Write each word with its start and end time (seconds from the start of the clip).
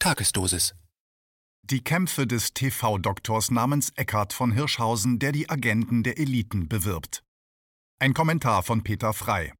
Tagesdosis. 0.00 0.76
Die 1.64 1.82
Kämpfe 1.82 2.28
des 2.28 2.54
TV-Doktors 2.54 3.50
namens 3.50 3.90
Eckhard 3.96 4.32
von 4.32 4.52
Hirschhausen, 4.52 5.18
der 5.18 5.32
die 5.32 5.50
Agenten 5.50 6.04
der 6.04 6.18
Eliten 6.18 6.68
bewirbt. 6.68 7.24
Ein 7.98 8.14
Kommentar 8.14 8.62
von 8.62 8.84
Peter 8.84 9.12
Frei. 9.12 9.52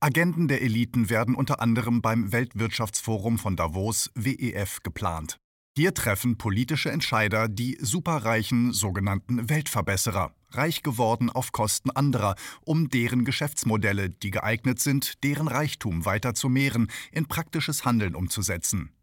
Agenten 0.00 0.48
der 0.48 0.62
Eliten 0.62 1.10
werden 1.10 1.36
unter 1.36 1.60
anderem 1.60 2.02
beim 2.02 2.32
Weltwirtschaftsforum 2.32 3.38
von 3.38 3.54
Davos 3.54 4.10
WEF 4.16 4.82
geplant. 4.82 5.36
Hier 5.76 5.94
treffen 5.94 6.38
politische 6.38 6.90
Entscheider 6.90 7.46
die 7.48 7.78
superreichen 7.80 8.72
sogenannten 8.72 9.48
Weltverbesserer, 9.48 10.34
reich 10.50 10.82
geworden 10.82 11.30
auf 11.30 11.52
Kosten 11.52 11.90
anderer, 11.90 12.34
um 12.64 12.88
deren 12.88 13.24
Geschäftsmodelle, 13.24 14.10
die 14.10 14.32
geeignet 14.32 14.80
sind, 14.80 15.22
deren 15.22 15.46
Reichtum 15.46 16.04
weiter 16.04 16.34
zu 16.34 16.48
mehren, 16.48 16.88
in 17.12 17.28
praktisches 17.28 17.84
Handeln 17.84 18.16
umzusetzen. 18.16 18.95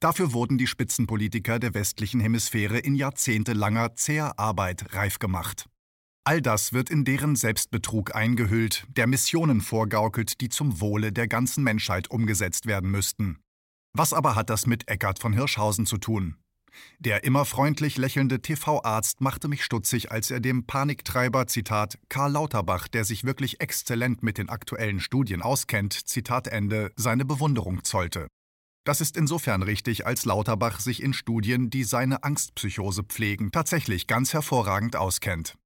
Dafür 0.00 0.32
wurden 0.32 0.58
die 0.58 0.66
Spitzenpolitiker 0.66 1.58
der 1.58 1.74
westlichen 1.74 2.20
Hemisphäre 2.20 2.78
in 2.78 2.94
jahrzehntelanger 2.94 3.94
zäher 3.94 4.38
Arbeit 4.38 4.94
reif 4.94 5.18
gemacht. 5.18 5.68
All 6.24 6.42
das 6.42 6.72
wird 6.72 6.90
in 6.90 7.04
deren 7.04 7.36
Selbstbetrug 7.36 8.14
eingehüllt, 8.14 8.86
der 8.94 9.06
Missionen 9.06 9.60
vorgaukelt, 9.62 10.40
die 10.40 10.50
zum 10.50 10.80
Wohle 10.80 11.10
der 11.10 11.26
ganzen 11.26 11.64
Menschheit 11.64 12.10
umgesetzt 12.10 12.66
werden 12.66 12.90
müssten. 12.90 13.38
Was 13.94 14.12
aber 14.12 14.34
hat 14.34 14.50
das 14.50 14.66
mit 14.66 14.88
Eckart 14.88 15.18
von 15.18 15.32
Hirschhausen 15.32 15.86
zu 15.86 15.96
tun? 15.96 16.36
Der 16.98 17.24
immer 17.24 17.44
freundlich 17.44 17.96
lächelnde 17.96 18.42
TV-Arzt 18.42 19.20
machte 19.20 19.48
mich 19.48 19.64
stutzig, 19.64 20.12
als 20.12 20.30
er 20.30 20.40
dem 20.40 20.66
Paniktreiber, 20.66 21.46
Zitat, 21.46 21.98
Karl 22.08 22.32
Lauterbach, 22.32 22.88
der 22.88 23.04
sich 23.04 23.24
wirklich 23.24 23.60
exzellent 23.60 24.22
mit 24.22 24.38
den 24.38 24.48
aktuellen 24.48 25.00
Studien 25.00 25.42
auskennt, 25.42 25.94
Zitat 25.94 26.46
Ende, 26.46 26.92
seine 26.96 27.24
Bewunderung 27.24 27.84
zollte. 27.84 28.28
Das 28.84 29.00
ist 29.00 29.16
insofern 29.16 29.62
richtig, 29.62 30.06
als 30.06 30.24
Lauterbach 30.24 30.80
sich 30.80 31.02
in 31.02 31.12
Studien, 31.12 31.70
die 31.70 31.84
seine 31.84 32.24
Angstpsychose 32.24 33.02
pflegen, 33.02 33.50
tatsächlich 33.52 34.06
ganz 34.06 34.32
hervorragend 34.32 34.96
auskennt. 34.96 35.56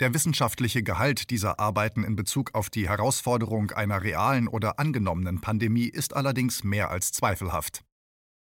Der 0.00 0.12
wissenschaftliche 0.12 0.82
Gehalt 0.82 1.30
dieser 1.30 1.60
Arbeiten 1.60 2.02
in 2.02 2.16
Bezug 2.16 2.54
auf 2.54 2.68
die 2.68 2.88
Herausforderung 2.88 3.70
einer 3.70 4.02
realen 4.02 4.48
oder 4.48 4.80
angenommenen 4.80 5.40
Pandemie 5.40 5.86
ist 5.86 6.16
allerdings 6.16 6.64
mehr 6.64 6.90
als 6.90 7.12
zweifelhaft. 7.12 7.84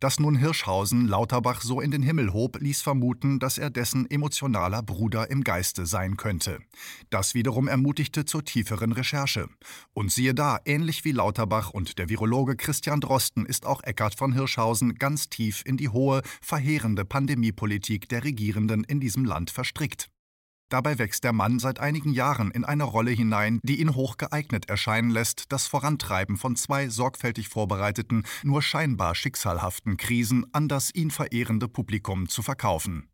Dass 0.04 0.20
nun 0.20 0.36
Hirschhausen 0.36 1.08
Lauterbach 1.08 1.62
so 1.62 1.80
in 1.80 1.90
den 1.90 2.04
Himmel 2.04 2.34
hob, 2.34 2.60
ließ 2.60 2.82
vermuten, 2.82 3.40
dass 3.40 3.58
er 3.58 3.70
dessen 3.70 4.06
emotionaler 4.12 4.84
Bruder 4.84 5.32
im 5.32 5.46
Geiste 5.46 5.86
sein 5.86 6.18
könnte. 6.18 6.60
Das 7.10 7.36
wiederum 7.36 7.70
ermutigte 7.70 8.26
zur 8.26 8.44
tieferen 8.44 8.92
Recherche. 8.92 9.48
Und 9.94 10.12
siehe 10.12 10.34
da, 10.34 10.60
ähnlich 10.66 11.06
wie 11.06 11.14
Lauterbach 11.14 11.70
und 11.70 12.00
der 12.00 12.10
Virologe 12.10 12.58
Christian 12.58 13.00
Drosten 13.00 13.46
ist 13.46 13.66
auch 13.66 13.82
Eckhard 13.82 14.16
von 14.16 14.34
Hirschhausen 14.34 14.96
ganz 14.96 15.30
tief 15.30 15.64
in 15.66 15.78
die 15.78 15.88
hohe, 15.88 16.22
verheerende 16.42 17.06
Pandemiepolitik 17.06 18.10
der 18.10 18.26
Regierenden 18.26 18.84
in 18.84 19.00
diesem 19.00 19.24
Land 19.24 19.52
verstrickt. 19.52 20.10
Dabei 20.74 20.98
wächst 20.98 21.24
der 21.24 21.34
Mann 21.34 21.60
seit 21.60 21.80
einigen 21.80 22.14
Jahren 22.14 22.50
in 22.50 22.66
eine 22.66 22.86
Rolle 22.86 23.12
hinein, 23.12 23.60
die 23.62 23.80
ihn 23.80 23.94
hoch 23.94 24.18
geeignet 24.18 24.70
erscheinen 24.70 25.12
lässt, 25.12 25.52
das 25.52 25.68
Vorantreiben 25.68 26.36
von 26.36 26.56
zwei 26.56 26.90
sorgfältig 26.90 27.48
vorbereiteten, 27.48 28.24
nur 28.42 28.64
scheinbar 28.64 29.14
schicksalhaften 29.14 29.98
Krisen 29.98 30.48
an 30.52 30.68
das 30.68 30.90
ihn 30.96 31.12
verehrende 31.12 31.68
Publikum 31.68 32.28
zu 32.28 32.42
verkaufen. 32.42 33.08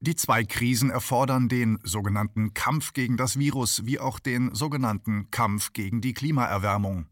Die 0.00 0.14
zwei 0.14 0.44
Krisen 0.44 0.90
erfordern 0.90 1.48
den 1.48 1.78
sogenannten 1.84 2.52
Kampf 2.52 2.92
gegen 2.92 3.16
das 3.16 3.38
Virus 3.38 3.86
wie 3.86 3.98
auch 3.98 4.18
den 4.18 4.54
sogenannten 4.54 5.30
Kampf 5.30 5.72
gegen 5.72 6.02
die 6.02 6.12
Klimaerwärmung. 6.12 7.06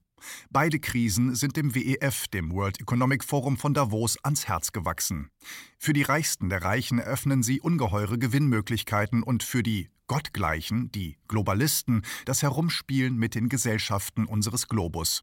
Beide 0.51 0.81
Krisen 0.81 1.35
sind 1.35 1.57
dem 1.57 1.75
WEF, 1.75 2.29
dem 2.29 2.53
World 2.53 2.81
Economic 2.81 3.25
Forum 3.25 3.57
von 3.57 3.75
Davos, 3.75 4.17
ans 4.23 4.49
Herz 4.49 4.73
gewachsen. 4.73 5.31
Für 5.79 5.93
die 5.93 6.03
Reichsten 6.03 6.49
der 6.49 6.63
Reichen 6.63 6.99
eröffnen 6.99 7.43
sie 7.43 7.61
ungeheure 7.61 8.19
Gewinnmöglichkeiten 8.19 9.23
und 9.23 9.43
für 9.43 9.63
die 9.63 9.91
Gottgleichen, 10.07 10.93
die 10.93 11.17
Globalisten, 11.29 12.03
das 12.25 12.43
Herumspielen 12.43 13.17
mit 13.17 13.35
den 13.35 13.49
Gesellschaften 13.49 14.27
unseres 14.27 14.69
Globus. 14.69 15.23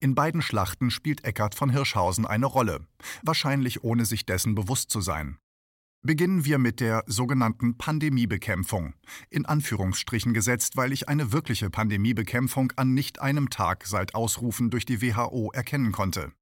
In 0.00 0.14
beiden 0.14 0.42
Schlachten 0.42 0.90
spielt 0.92 1.24
Eckart 1.24 1.56
von 1.56 1.70
Hirschhausen 1.70 2.24
eine 2.24 2.46
Rolle, 2.46 2.86
wahrscheinlich 3.22 3.82
ohne 3.82 4.04
sich 4.04 4.24
dessen 4.24 4.54
bewusst 4.54 4.90
zu 4.90 5.00
sein. 5.00 5.38
Beginnen 6.02 6.44
wir 6.44 6.58
mit 6.58 6.78
der 6.78 7.02
sogenannten 7.06 7.76
Pandemiebekämpfung. 7.76 8.94
In 9.30 9.46
Anführungsstrichen 9.46 10.32
gesetzt, 10.32 10.76
weil 10.76 10.92
ich 10.92 11.08
eine 11.08 11.32
wirkliche 11.32 11.70
Pandemiebekämpfung 11.70 12.72
an 12.76 12.94
nicht 12.94 13.20
einem 13.20 13.50
Tag 13.50 13.84
seit 13.84 14.14
Ausrufen 14.14 14.70
durch 14.70 14.84
die 14.84 15.02
WHO 15.02 15.50
erkennen 15.52 15.90
konnte. 15.90 16.32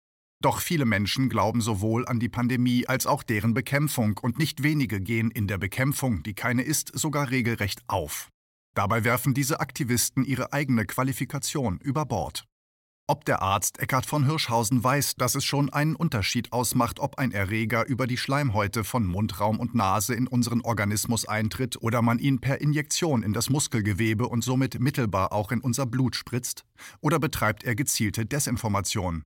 Doch 0.43 0.61
viele 0.61 0.84
Menschen 0.84 1.31
glauben 1.31 1.62
sowohl 1.62 2.06
an 2.06 2.21
die 2.21 2.28
Pandemie 2.28 2.87
als 2.87 3.06
auch 3.06 3.22
deren 3.22 3.55
Bekämpfung 3.55 4.19
und 4.21 4.39
nicht 4.39 4.62
wenige 4.62 5.00
gehen 5.00 5.31
in 5.31 5.47
der 5.47 5.56
Bekämpfung, 5.56 6.23
die 6.23 6.34
keine 6.34 6.62
ist, 6.62 6.93
sogar 6.94 7.31
regelrecht 7.31 7.83
auf. 7.87 8.28
Dabei 8.75 9.05
werfen 9.05 9.33
diese 9.33 9.61
Aktivisten 9.61 10.23
ihre 10.23 10.53
eigene 10.53 10.84
Qualifikation 10.84 11.78
über 11.78 12.05
Bord. 12.05 12.44
Ob 13.09 13.25
der 13.25 13.41
Arzt 13.41 13.78
Eckhard 13.78 14.05
von 14.05 14.27
Hirschhausen 14.27 14.83
weiß, 14.83 15.15
dass 15.15 15.37
es 15.37 15.44
schon 15.44 15.72
einen 15.72 15.94
Unterschied 15.94 16.53
ausmacht, 16.53 16.99
ob 16.99 17.19
ein 17.19 17.31
Erreger 17.31 17.87
über 17.87 18.09
die 18.09 18.17
Schleimhäute 18.17 18.83
von 18.83 19.06
Mundraum 19.06 19.61
und 19.61 19.77
Nase 19.77 20.12
in 20.12 20.27
unseren 20.27 20.61
Organismus 20.62 21.25
eintritt 21.25 21.81
oder 21.81 22.03
man 22.03 22.19
ihn 22.19 22.41
per 22.41 22.61
Injektion 22.61 23.22
in 23.22 23.33
das 23.33 23.49
Muskelgewebe 23.49 24.27
und 24.27 24.43
somit 24.43 24.81
mittelbar 24.81 25.33
auch 25.33 25.53
in 25.53 25.61
unser 25.61 25.87
Blut 25.87 26.17
spritzt? 26.17 26.65
Oder 27.00 27.21
betreibt 27.21 27.62
er 27.62 27.77
gezielte 27.77 28.27
Desinformation? 28.27 29.23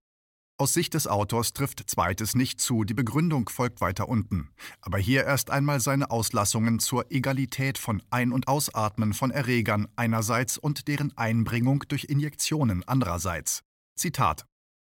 Aus 0.59 0.75
Sicht 0.75 0.93
des 0.93 1.07
Autors 1.07 1.55
trifft 1.55 1.89
zweites 1.89 2.35
nicht 2.35 2.61
zu, 2.61 2.85
die 2.85 2.93
Begründung 2.93 3.49
folgt 3.49 3.81
weiter 3.81 4.11
unten. 4.11 4.51
Aber 4.83 4.99
hier 4.99 5.25
erst 5.25 5.51
einmal 5.51 5.81
seine 5.81 6.11
Auslassungen 6.11 6.81
zur 6.81 7.11
Egalität 7.11 7.79
von 7.79 8.03
Ein- 8.11 8.33
und 8.33 8.47
Ausatmen 8.47 9.15
von 9.15 9.31
Erregern 9.31 9.89
einerseits 9.97 10.59
und 10.59 10.87
deren 10.87 11.17
Einbringung 11.17 11.85
durch 11.89 12.05
Injektionen 12.05 12.87
andererseits. 12.87 13.63
Zitat 14.01 14.47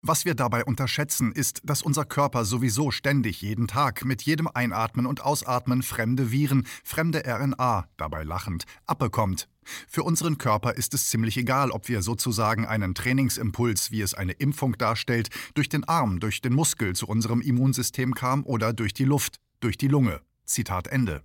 was 0.08 0.24
wir 0.24 0.36
dabei 0.36 0.64
unterschätzen, 0.64 1.32
ist, 1.32 1.62
dass 1.64 1.82
unser 1.82 2.06
Körper 2.06 2.46
sowieso 2.46 2.92
ständig 2.92 3.42
jeden 3.42 3.68
Tag 3.68 4.06
mit 4.06 4.22
jedem 4.22 4.48
Einatmen 4.48 5.08
und 5.08 5.22
Ausatmen 5.22 5.82
fremde 5.82 6.32
Viren, 6.32 6.68
fremde 6.84 7.24
RNA, 7.26 7.88
dabei 7.98 8.24
lachend, 8.24 8.66
abbekommt. 8.86 9.50
Für 9.88 10.04
unseren 10.04 10.38
Körper 10.38 10.76
ist 10.76 10.94
es 10.94 11.10
ziemlich 11.10 11.38
egal, 11.38 11.72
ob 11.72 11.90
wir 11.90 12.04
sozusagen 12.04 12.68
einen 12.68 12.94
Trainingsimpuls, 12.94 13.90
wie 13.90 14.02
es 14.02 14.14
eine 14.14 14.34
Impfung 14.34 14.78
darstellt, 14.78 15.30
durch 15.56 15.70
den 15.70 15.84
Arm, 15.86 16.20
durch 16.20 16.40
den 16.40 16.54
Muskel 16.54 16.96
zu 16.96 17.08
unserem 17.08 17.42
Immunsystem 17.42 18.14
kam 18.14 18.44
oder 18.44 18.74
durch 18.74 18.94
die 18.94 19.06
Luft, 19.06 19.38
durch 19.60 19.76
die 19.76 19.88
Lunge. 19.88 20.22
Zitat 20.46 20.86
Ende. 20.86 21.24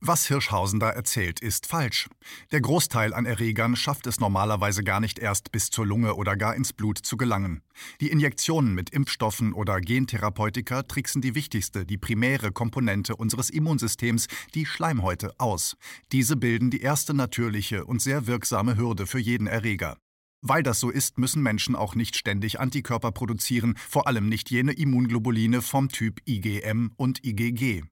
Was 0.00 0.26
Hirschhausen 0.26 0.78
da 0.78 0.90
erzählt, 0.90 1.40
ist 1.40 1.66
falsch. 1.66 2.08
Der 2.52 2.60
Großteil 2.60 3.14
an 3.14 3.24
Erregern 3.24 3.76
schafft 3.76 4.06
es 4.06 4.20
normalerweise 4.20 4.84
gar 4.84 5.00
nicht 5.00 5.18
erst 5.18 5.52
bis 5.52 5.70
zur 5.70 5.86
Lunge 5.86 6.16
oder 6.16 6.36
gar 6.36 6.54
ins 6.54 6.74
Blut 6.74 6.98
zu 6.98 7.16
gelangen. 7.16 7.62
Die 8.02 8.10
Injektionen 8.10 8.74
mit 8.74 8.90
Impfstoffen 8.90 9.54
oder 9.54 9.80
Gentherapeutika 9.80 10.82
tricksen 10.82 11.22
die 11.22 11.34
wichtigste, 11.34 11.86
die 11.86 11.96
primäre 11.96 12.52
Komponente 12.52 13.16
unseres 13.16 13.48
Immunsystems, 13.48 14.26
die 14.54 14.66
Schleimhäute, 14.66 15.32
aus. 15.38 15.76
Diese 16.12 16.36
bilden 16.36 16.70
die 16.70 16.82
erste 16.82 17.14
natürliche 17.14 17.86
und 17.86 18.02
sehr 18.02 18.26
wirksame 18.26 18.76
Hürde 18.76 19.06
für 19.06 19.18
jeden 19.18 19.46
Erreger. 19.46 19.96
Weil 20.42 20.62
das 20.62 20.78
so 20.78 20.90
ist, 20.90 21.16
müssen 21.18 21.42
Menschen 21.42 21.74
auch 21.74 21.94
nicht 21.94 22.16
ständig 22.16 22.60
Antikörper 22.60 23.12
produzieren, 23.12 23.74
vor 23.88 24.06
allem 24.06 24.28
nicht 24.28 24.50
jene 24.50 24.72
Immunglobuline 24.72 25.62
vom 25.62 25.88
Typ 25.88 26.20
IgM 26.28 26.92
und 26.96 27.24
IgG. 27.24 27.82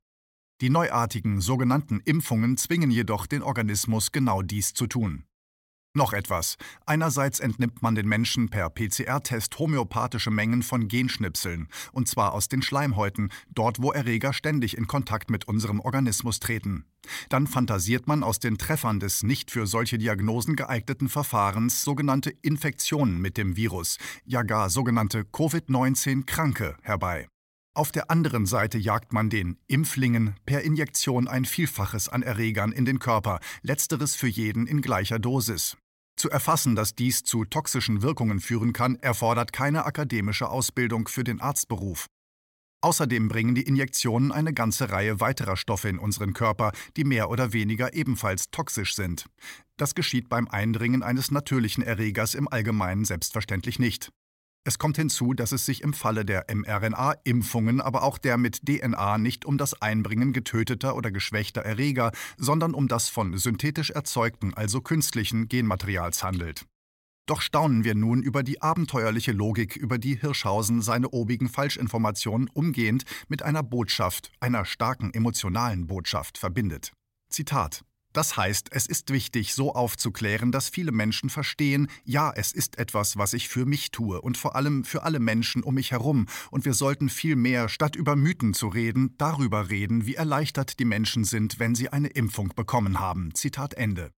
Die 0.61 0.71
neuartigen 0.71 1.41
sogenannten 1.41 2.01
Impfungen 2.05 2.57
zwingen 2.57 2.91
jedoch 2.91 3.27
den 3.27 3.43
Organismus 3.43 4.13
genau 4.13 4.41
dies 4.43 4.73
zu 4.73 4.87
tun. 4.87 5.25
Noch 5.97 6.13
etwas. 6.13 6.57
Einerseits 6.87 7.39
entnimmt 7.39 7.81
man 7.81 7.95
den 7.95 8.09
Menschen 8.09 8.49
per 8.49 8.69
PCR-Test 8.69 9.57
homöopathische 9.61 10.33
Mengen 10.33 10.65
von 10.65 10.89
Genschnipseln, 10.89 11.69
und 11.93 12.09
zwar 12.09 12.33
aus 12.33 12.49
den 12.49 12.63
Schleimhäuten, 12.63 13.31
dort 13.55 13.81
wo 13.81 13.93
Erreger 13.93 14.33
ständig 14.33 14.77
in 14.77 14.89
Kontakt 14.89 15.31
mit 15.31 15.47
unserem 15.47 15.79
Organismus 15.79 16.41
treten. 16.41 16.85
Dann 17.29 17.47
fantasiert 17.47 18.09
man 18.09 18.25
aus 18.25 18.41
den 18.41 18.59
Treffern 18.59 18.99
des 18.99 19.23
nicht 19.23 19.53
für 19.53 19.69
solche 19.69 19.97
Diagnosen 19.97 20.57
geeigneten 20.57 21.09
Verfahrens 21.09 21.83
sogenannte 21.83 22.31
Infektionen 22.43 23.21
mit 23.21 23.37
dem 23.37 23.57
Virus, 23.57 23.99
ja 24.25 24.43
gar 24.43 24.71
sogenannte 24.71 25.25
Covid-19-Kranke 25.25 26.77
herbei. 26.83 27.29
Auf 27.77 27.91
der 27.91 28.09
anderen 28.09 28.47
Seite 28.47 28.79
jagt 28.79 29.13
man 29.13 29.31
den 29.31 29.59
Impflingen 29.67 30.37
per 30.47 30.63
Injektion 30.63 31.27
ein 31.27 31.45
Vielfaches 31.45 32.09
an 32.09 32.23
Erregern 32.23 32.71
in 32.71 32.85
den 32.85 33.01
Körper, 33.01 33.41
letzteres 33.63 34.15
für 34.15 34.29
jeden 34.29 34.69
in 34.69 34.81
gleicher 34.81 35.19
Dosis. 35.19 35.77
Zu 36.17 36.31
erfassen, 36.31 36.77
dass 36.77 36.95
dies 36.95 37.25
zu 37.25 37.45
toxischen 37.45 38.01
Wirkungen 38.01 38.39
führen 38.39 38.73
kann, 38.73 38.95
erfordert 39.01 39.53
keine 39.53 39.87
akademische 39.87 40.49
Ausbildung 40.51 41.09
für 41.09 41.25
den 41.25 41.41
Arztberuf. 41.41 42.07
Außerdem 42.81 43.27
bringen 43.27 43.57
die 43.57 43.63
Injektionen 43.63 44.31
eine 44.31 44.55
ganze 44.55 44.91
Reihe 44.91 45.19
weiterer 45.19 45.57
Stoffe 45.57 45.89
in 45.89 45.99
unseren 45.99 46.33
Körper, 46.33 46.71
die 46.97 47.03
mehr 47.03 47.29
oder 47.29 47.53
weniger 47.53 47.93
ebenfalls 47.95 48.53
toxisch 48.53 48.95
sind. 48.95 49.27
Das 49.79 49.97
geschieht 49.97 50.29
beim 50.29 50.47
Eindringen 50.47 51.03
eines 51.03 51.33
natürlichen 51.33 51.83
Erregers 51.83 52.35
im 52.35 52.47
Allgemeinen 52.47 53.05
selbstverständlich 53.05 53.81
nicht. 53.81 54.13
Es 54.67 54.79
kommt 54.79 54.97
hinzu, 54.97 55.35
dass 55.35 55.53
es 55.53 55.67
sich 55.67 55.83
im 55.83 55.93
Falle 55.93 56.25
der 56.25 56.47
mRNA-Impfungen, 56.49 57.83
aber 57.83 58.03
auch 58.03 58.17
der 58.17 58.39
mit 58.39 58.67
DNA 58.67 59.19
nicht 59.19 59.45
um 59.45 59.59
das 59.59 59.83
Einbringen 59.83 60.33
getöteter 60.33 60.97
oder 60.97 61.11
geschwächter 61.11 61.61
Erreger, 61.61 62.13
sondern 62.39 62.73
um 62.73 62.89
das 62.89 63.11
von 63.11 63.37
synthetisch 63.37 63.91
erzeugten, 63.91 64.55
also 64.55 64.81
künstlichen 64.81 65.49
Genmaterials 65.49 66.25
handelt. 66.25 66.65
Doch 67.27 67.43
staunen 67.43 67.85
wir 67.85 67.95
nun 67.95 68.23
über 68.23 68.43
die 68.43 68.63
abenteuerliche 68.63 69.33
Logik, 69.33 69.77
über 69.77 69.99
die 69.99 70.17
Hirschhausen 70.17 70.81
seine 70.81 71.11
obigen 71.11 71.49
Falschinformationen 71.49 72.49
umgehend 72.49 73.05
mit 73.29 73.43
einer 73.43 73.63
Botschaft, 73.63 74.31
einer 74.41 74.65
starken 74.65 75.13
emotionalen 75.13 75.87
Botschaft 75.87 76.39
verbindet. 76.39 76.93
Zitat 77.29 77.83
das 78.15 78.37
heißt, 78.37 78.69
es 78.71 78.87
ist 78.87 79.11
wichtig, 79.11 79.55
so 79.55 79.75
aufzuklären, 79.75 80.53
dass 80.53 80.69
viele 80.69 80.93
Menschen 80.93 81.29
verstehen, 81.31 81.89
ja, 82.05 82.33
es 82.35 82.53
ist 82.53 82.79
etwas, 82.79 83.19
was 83.19 83.35
ich 83.35 83.49
für 83.49 83.67
mich 83.67 83.91
tue 83.91 84.21
und 84.21 84.39
vor 84.39 84.55
allem 84.57 84.85
für 84.85 85.03
alle 85.03 85.19
Menschen 85.19 85.63
um 85.63 85.75
mich 85.75 85.91
herum, 85.91 86.27
und 86.51 86.65
wir 86.65 86.75
sollten 86.75 87.09
viel 87.09 87.37
mehr, 87.37 87.69
statt 87.69 87.97
über 87.97 88.17
Mythen 88.17 88.55
zu 88.55 88.69
reden, 88.69 89.15
darüber 89.19 89.69
reden, 89.69 90.07
wie 90.07 90.15
erleichtert 90.15 90.79
die 90.79 90.85
Menschen 90.85 91.25
sind, 91.25 91.59
wenn 91.59 91.75
sie 91.75 91.89
eine 91.89 92.09
Impfung 92.09 92.53
bekommen 92.55 93.01
haben. 93.01 93.35
Zitat 93.35 93.75
Ende. 93.75 94.13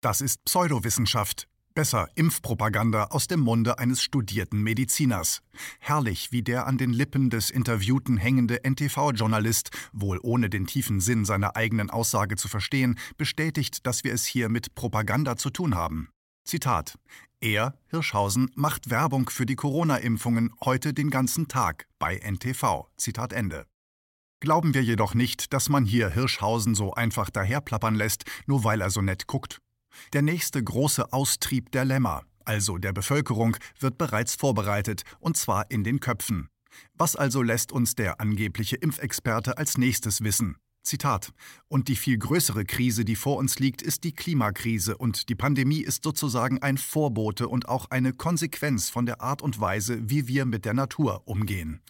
Das 0.00 0.20
ist 0.20 0.44
Pseudowissenschaft, 0.44 1.48
Besser 1.74 2.08
Impfpropaganda 2.16 3.04
aus 3.04 3.28
dem 3.28 3.40
Munde 3.40 3.78
eines 3.78 4.02
studierten 4.02 4.62
Mediziners. 4.62 5.40
Herrlich, 5.80 6.30
wie 6.30 6.42
der 6.42 6.66
an 6.66 6.76
den 6.76 6.92
Lippen 6.92 7.30
des 7.30 7.50
Interviewten 7.50 8.18
hängende 8.18 8.60
NTV-Journalist, 8.62 9.70
wohl 9.92 10.20
ohne 10.22 10.50
den 10.50 10.66
tiefen 10.66 11.00
Sinn 11.00 11.24
seiner 11.24 11.56
eigenen 11.56 11.88
Aussage 11.88 12.36
zu 12.36 12.48
verstehen, 12.48 12.98
bestätigt, 13.16 13.86
dass 13.86 14.04
wir 14.04 14.12
es 14.12 14.26
hier 14.26 14.50
mit 14.50 14.74
Propaganda 14.74 15.36
zu 15.36 15.48
tun 15.48 15.74
haben. 15.74 16.10
Zitat: 16.44 16.98
Er, 17.40 17.78
Hirschhausen, 17.86 18.50
macht 18.54 18.90
Werbung 18.90 19.30
für 19.30 19.46
die 19.46 19.56
Corona-Impfungen 19.56 20.52
heute 20.62 20.92
den 20.92 21.08
ganzen 21.08 21.48
Tag 21.48 21.86
bei 21.98 22.16
NTV. 22.18 22.88
Zitat 22.98 23.32
Ende. 23.32 23.64
Glauben 24.40 24.74
wir 24.74 24.82
jedoch 24.82 25.14
nicht, 25.14 25.54
dass 25.54 25.70
man 25.70 25.86
hier 25.86 26.10
Hirschhausen 26.10 26.74
so 26.74 26.92
einfach 26.92 27.30
daherplappern 27.30 27.94
lässt, 27.94 28.24
nur 28.46 28.64
weil 28.64 28.82
er 28.82 28.90
so 28.90 29.00
nett 29.00 29.26
guckt. 29.26 29.62
Der 30.12 30.22
nächste 30.22 30.62
große 30.62 31.12
Austrieb 31.12 31.70
der 31.72 31.84
Lämmer, 31.84 32.22
also 32.44 32.78
der 32.78 32.92
Bevölkerung, 32.92 33.56
wird 33.78 33.98
bereits 33.98 34.34
vorbereitet, 34.34 35.02
und 35.20 35.36
zwar 35.36 35.70
in 35.70 35.84
den 35.84 36.00
Köpfen. 36.00 36.48
Was 36.94 37.16
also 37.16 37.42
lässt 37.42 37.72
uns 37.72 37.94
der 37.94 38.20
angebliche 38.20 38.76
Impfexperte 38.76 39.58
als 39.58 39.78
nächstes 39.78 40.22
wissen? 40.22 40.56
Zitat. 40.82 41.32
Und 41.68 41.88
die 41.88 41.96
viel 41.96 42.18
größere 42.18 42.64
Krise, 42.64 43.04
die 43.04 43.14
vor 43.14 43.36
uns 43.36 43.58
liegt, 43.58 43.82
ist 43.82 44.04
die 44.04 44.12
Klimakrise, 44.12 44.96
und 44.96 45.28
die 45.28 45.34
Pandemie 45.34 45.80
ist 45.80 46.02
sozusagen 46.02 46.60
ein 46.60 46.76
Vorbote 46.76 47.48
und 47.48 47.68
auch 47.68 47.86
eine 47.90 48.12
Konsequenz 48.12 48.90
von 48.90 49.06
der 49.06 49.20
Art 49.20 49.42
und 49.42 49.60
Weise, 49.60 50.10
wie 50.10 50.26
wir 50.26 50.44
mit 50.44 50.64
der 50.64 50.74
Natur 50.74 51.22
umgehen. 51.24 51.80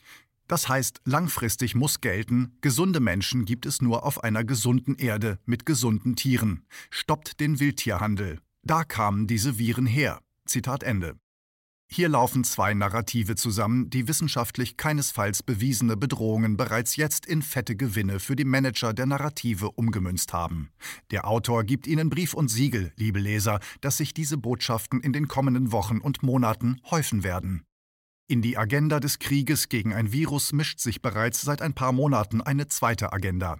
Das 0.52 0.68
heißt, 0.68 1.00
langfristig 1.06 1.74
muss 1.74 2.02
gelten, 2.02 2.58
gesunde 2.60 3.00
Menschen 3.00 3.46
gibt 3.46 3.64
es 3.64 3.80
nur 3.80 4.04
auf 4.04 4.22
einer 4.22 4.44
gesunden 4.44 4.96
Erde 4.96 5.38
mit 5.46 5.64
gesunden 5.64 6.14
Tieren. 6.14 6.66
Stoppt 6.90 7.40
den 7.40 7.58
Wildtierhandel. 7.58 8.38
Da 8.62 8.84
kamen 8.84 9.26
diese 9.26 9.56
Viren 9.58 9.86
her. 9.86 10.20
Zitat 10.44 10.82
Ende. 10.82 11.16
Hier 11.90 12.10
laufen 12.10 12.44
zwei 12.44 12.74
Narrative 12.74 13.34
zusammen, 13.34 13.88
die 13.88 14.08
wissenschaftlich 14.08 14.76
keinesfalls 14.76 15.42
bewiesene 15.42 15.96
Bedrohungen 15.96 16.58
bereits 16.58 16.96
jetzt 16.96 17.24
in 17.24 17.40
fette 17.40 17.74
Gewinne 17.74 18.20
für 18.20 18.36
die 18.36 18.44
Manager 18.44 18.92
der 18.92 19.06
Narrative 19.06 19.70
umgemünzt 19.70 20.34
haben. 20.34 20.68
Der 21.12 21.26
Autor 21.26 21.64
gibt 21.64 21.86
Ihnen 21.86 22.10
Brief 22.10 22.34
und 22.34 22.48
Siegel, 22.48 22.92
liebe 22.96 23.20
Leser, 23.20 23.58
dass 23.80 23.96
sich 23.96 24.12
diese 24.12 24.36
Botschaften 24.36 25.00
in 25.00 25.14
den 25.14 25.28
kommenden 25.28 25.72
Wochen 25.72 25.96
und 25.96 26.22
Monaten 26.22 26.78
häufen 26.90 27.24
werden. 27.24 27.64
In 28.32 28.40
die 28.40 28.56
Agenda 28.56 28.98
des 28.98 29.18
Krieges 29.18 29.68
gegen 29.68 29.92
ein 29.92 30.10
Virus 30.10 30.54
mischt 30.54 30.80
sich 30.80 31.02
bereits 31.02 31.42
seit 31.42 31.60
ein 31.60 31.74
paar 31.74 31.92
Monaten 31.92 32.40
eine 32.40 32.66
zweite 32.66 33.12
Agenda. 33.12 33.58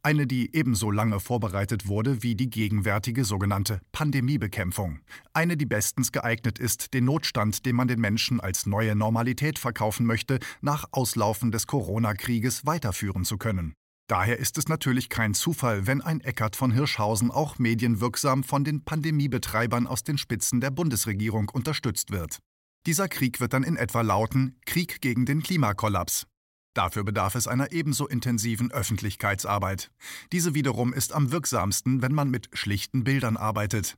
Eine, 0.00 0.28
die 0.28 0.54
ebenso 0.54 0.92
lange 0.92 1.18
vorbereitet 1.18 1.88
wurde 1.88 2.22
wie 2.22 2.36
die 2.36 2.48
gegenwärtige 2.48 3.24
sogenannte 3.24 3.80
Pandemiebekämpfung. 3.90 5.00
Eine, 5.32 5.56
die 5.56 5.66
bestens 5.66 6.12
geeignet 6.12 6.60
ist, 6.60 6.94
den 6.94 7.06
Notstand, 7.06 7.66
den 7.66 7.74
man 7.74 7.88
den 7.88 7.98
Menschen 7.98 8.38
als 8.38 8.64
neue 8.64 8.94
Normalität 8.94 9.58
verkaufen 9.58 10.06
möchte, 10.06 10.38
nach 10.60 10.84
Auslaufen 10.92 11.50
des 11.50 11.66
Corona-Krieges 11.66 12.64
weiterführen 12.64 13.24
zu 13.24 13.38
können. 13.38 13.74
Daher 14.06 14.38
ist 14.38 14.56
es 14.56 14.68
natürlich 14.68 15.08
kein 15.08 15.34
Zufall, 15.34 15.88
wenn 15.88 16.00
ein 16.00 16.20
Eckart 16.20 16.54
von 16.54 16.70
Hirschhausen 16.70 17.32
auch 17.32 17.58
medienwirksam 17.58 18.44
von 18.44 18.62
den 18.62 18.84
Pandemiebetreibern 18.84 19.88
aus 19.88 20.04
den 20.04 20.16
Spitzen 20.16 20.60
der 20.60 20.70
Bundesregierung 20.70 21.48
unterstützt 21.48 22.12
wird. 22.12 22.38
Dieser 22.86 23.08
Krieg 23.08 23.38
wird 23.40 23.52
dann 23.52 23.62
in 23.62 23.76
etwa 23.76 24.00
lauten 24.00 24.56
Krieg 24.66 25.00
gegen 25.00 25.24
den 25.24 25.42
Klimakollaps. 25.42 26.26
Dafür 26.74 27.04
bedarf 27.04 27.34
es 27.34 27.46
einer 27.46 27.70
ebenso 27.70 28.08
intensiven 28.08 28.72
Öffentlichkeitsarbeit. 28.72 29.90
Diese 30.32 30.54
wiederum 30.54 30.92
ist 30.92 31.12
am 31.12 31.30
wirksamsten, 31.30 32.02
wenn 32.02 32.12
man 32.12 32.30
mit 32.30 32.48
schlichten 32.54 33.04
Bildern 33.04 33.36
arbeitet. 33.36 33.96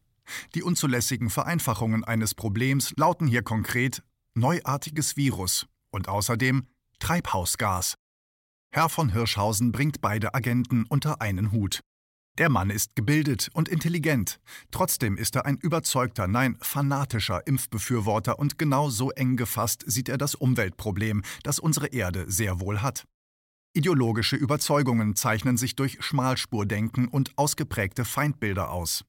Die 0.54 0.62
unzulässigen 0.62 1.30
Vereinfachungen 1.30 2.04
eines 2.04 2.34
Problems 2.34 2.92
lauten 2.96 3.26
hier 3.26 3.42
konkret 3.42 4.02
neuartiges 4.34 5.16
Virus 5.16 5.66
und 5.90 6.08
außerdem 6.08 6.66
Treibhausgas. 6.98 7.94
Herr 8.72 8.88
von 8.88 9.12
Hirschhausen 9.12 9.70
bringt 9.70 10.00
beide 10.00 10.34
Agenten 10.34 10.84
unter 10.88 11.20
einen 11.20 11.52
Hut. 11.52 11.80
Der 12.36 12.48
Mann 12.48 12.70
ist 12.70 12.96
gebildet 12.96 13.48
und 13.52 13.68
intelligent. 13.68 14.40
Trotzdem 14.72 15.16
ist 15.16 15.36
er 15.36 15.46
ein 15.46 15.56
überzeugter, 15.56 16.26
nein, 16.26 16.56
fanatischer 16.60 17.46
Impfbefürworter 17.46 18.40
und 18.40 18.58
genau 18.58 18.90
so 18.90 19.12
eng 19.12 19.36
gefasst 19.36 19.84
sieht 19.86 20.08
er 20.08 20.18
das 20.18 20.34
Umweltproblem, 20.34 21.22
das 21.44 21.60
unsere 21.60 21.86
Erde 21.86 22.24
sehr 22.26 22.58
wohl 22.58 22.82
hat. 22.82 23.04
Ideologische 23.72 24.34
Überzeugungen 24.34 25.14
zeichnen 25.14 25.56
sich 25.56 25.76
durch 25.76 25.98
Schmalspurdenken 26.00 27.06
und 27.06 27.32
ausgeprägte 27.36 28.04
Feindbilder 28.04 28.70
aus. 28.70 29.04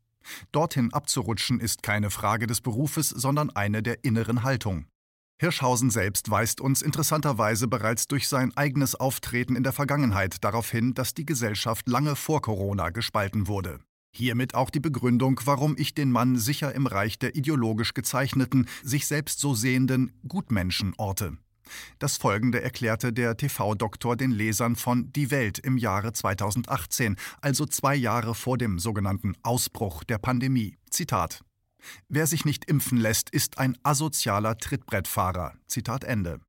Dorthin 0.51 0.93
abzurutschen 0.93 1.59
ist 1.59 1.81
keine 1.81 2.11
Frage 2.11 2.45
des 2.45 2.61
Berufes, 2.61 3.09
sondern 3.09 3.49
eine 3.49 3.81
der 3.81 4.03
inneren 4.03 4.43
Haltung. 4.43 4.85
Hirschhausen 5.37 5.89
selbst 5.89 6.31
weist 6.31 6.61
uns 6.61 6.81
interessanterweise 6.81 7.67
bereits 7.67 8.07
durch 8.07 8.29
sein 8.29 8.55
eigenes 8.55 8.95
Auftreten 8.95 9.57
in 9.57 9.63
der 9.63 9.73
Vergangenheit 9.73 10.43
darauf 10.45 10.71
hin, 10.71 10.93
dass 10.93 11.13
die 11.13 11.25
Gesellschaft 11.25 11.89
lange 11.89 12.15
vor 12.15 12.41
Corona 12.41 12.89
gespalten 12.89 13.47
wurde. 13.47 13.79
Hiermit 14.13 14.55
auch 14.55 14.69
die 14.69 14.79
Begründung, 14.79 15.41
warum 15.43 15.75
ich 15.77 15.93
den 15.93 16.09
Mann 16.09 16.37
sicher 16.37 16.73
im 16.73 16.87
Reich 16.87 17.19
der 17.19 17.35
ideologisch 17.35 17.93
gezeichneten, 17.93 18.69
sich 18.81 19.07
selbst 19.07 19.41
so 19.41 19.53
sehenden 19.53 20.13
Gutmenschen 20.25 20.93
orte. 20.97 21.37
Das 21.99 22.15
folgende 22.15 22.61
erklärte 22.61 23.11
der 23.11 23.35
TV-Doktor 23.35 24.15
den 24.15 24.31
Lesern 24.31 24.77
von 24.77 25.11
Die 25.11 25.31
Welt 25.31 25.59
im 25.59 25.77
Jahre 25.77 26.13
2018, 26.13 27.17
also 27.41 27.65
zwei 27.65 27.95
Jahre 27.95 28.35
vor 28.35 28.57
dem 28.57 28.79
sogenannten 28.79 29.35
Ausbruch 29.43 30.05
der 30.05 30.17
Pandemie. 30.17 30.77
Zitat 30.89 31.44
Wer 32.09 32.27
sich 32.27 32.45
nicht 32.45 32.65
impfen 32.65 32.97
lässt, 32.97 33.29
ist 33.29 33.57
ein 33.57 33.77
asozialer 33.83 34.57
Trittbrettfahrer. 34.57 35.53
Zitat 35.67 36.03
Ende. 36.03 36.39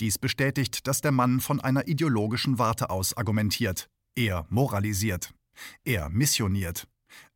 Dies 0.00 0.18
bestätigt, 0.18 0.86
dass 0.86 1.00
der 1.00 1.12
Mann 1.12 1.40
von 1.40 1.60
einer 1.60 1.88
ideologischen 1.88 2.58
Warte 2.58 2.90
aus 2.90 3.16
argumentiert. 3.16 3.88
Er 4.14 4.46
moralisiert. 4.48 5.34
Er 5.84 6.08
missioniert. 6.08 6.86